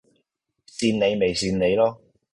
[0.65, 1.97] 跣你咪跣你囉